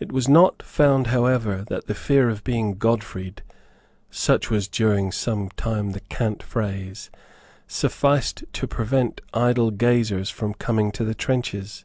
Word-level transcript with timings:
It 0.00 0.10
was 0.12 0.28
not 0.30 0.62
found 0.62 1.08
however 1.08 1.62
that 1.68 1.88
the 1.88 1.94
fear 1.94 2.30
of 2.30 2.42
being 2.42 2.76
Godfreyed, 2.76 3.42
such 4.10 4.48
was 4.48 4.66
during 4.66 5.12
some 5.12 5.50
time 5.58 5.90
the 5.90 6.00
cant 6.00 6.42
phrase, 6.42 7.10
sufficed 7.66 8.44
to 8.54 8.66
prevent 8.66 9.20
idle 9.34 9.70
gazers 9.70 10.30
from 10.30 10.54
coming 10.54 10.90
to 10.92 11.04
the 11.04 11.14
trenches. 11.14 11.84